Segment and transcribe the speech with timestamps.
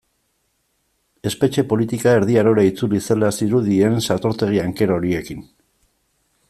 [1.31, 5.49] Espetxe politika Erdi Arora itzuli zela zirudien satortegi anker horiekin.